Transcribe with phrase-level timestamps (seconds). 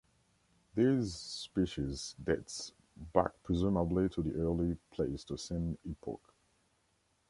[0.73, 2.71] This species dates
[3.13, 6.33] back presumably to the early Pleistocene epoch.